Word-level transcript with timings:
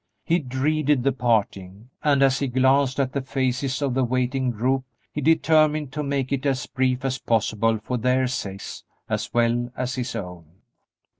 He 0.25 0.39
dreaded 0.39 1.03
the 1.03 1.11
parting, 1.11 1.91
and, 2.03 2.23
as 2.23 2.39
he 2.39 2.47
glanced 2.47 2.99
at 2.99 3.13
the 3.13 3.21
faces 3.21 3.83
of 3.83 3.93
the 3.93 4.03
waiting 4.03 4.49
group, 4.49 4.83
he 5.11 5.21
determined 5.21 5.91
to 5.91 6.01
make 6.01 6.31
it 6.31 6.43
as 6.47 6.65
brief 6.65 7.05
as 7.05 7.19
possible 7.19 7.77
for 7.77 7.99
their 7.99 8.25
sakes 8.25 8.83
as 9.07 9.31
well 9.31 9.71
as 9.77 9.93
his 9.93 10.15
own. 10.15 10.45